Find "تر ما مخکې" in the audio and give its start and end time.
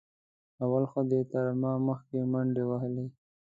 1.31-2.19